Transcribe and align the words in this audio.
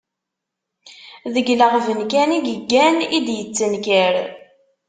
Deg 1.33 1.47
leɣben 1.59 1.99
kan 2.11 2.29
i 2.37 2.39
yeggan, 2.47 2.97
i 3.17 3.19
d-yettenkar. 3.25 4.15